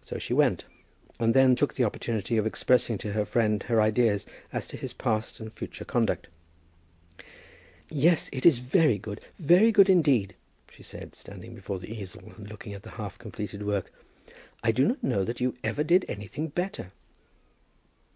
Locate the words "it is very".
8.32-8.96